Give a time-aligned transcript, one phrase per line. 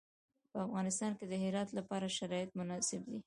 [0.51, 3.19] په افغانستان کې د هرات لپاره شرایط مناسب دي.